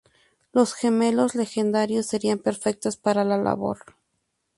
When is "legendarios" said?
1.35-2.07